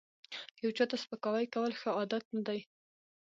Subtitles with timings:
[0.63, 2.59] یو چاته سپکاوی کول ښه عادت نه دی